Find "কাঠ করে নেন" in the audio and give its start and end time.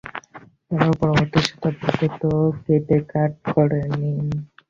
3.11-4.27